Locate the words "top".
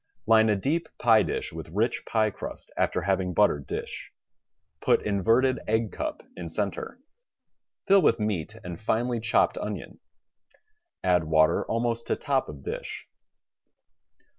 12.15-12.49